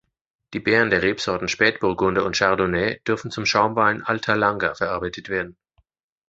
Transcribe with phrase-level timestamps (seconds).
[0.55, 5.55] Die Beeren der Rebsorten Spätburgunder und Chardonnay dürfen zum Schaumwein Alta Langa verarbeitet werden.